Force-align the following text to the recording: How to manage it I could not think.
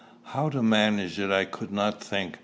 How 0.23 0.49
to 0.49 0.63
manage 0.63 1.19
it 1.19 1.29
I 1.29 1.45
could 1.45 1.71
not 1.71 2.03
think. 2.03 2.39